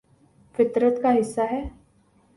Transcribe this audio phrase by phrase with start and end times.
[0.59, 1.61] فطرت کا حصہ ہے